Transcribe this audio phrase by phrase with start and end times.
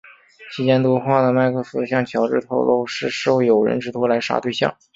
[0.51, 4.75] 期间多话的麦克斯向乔治透露是受友人之托来杀对象。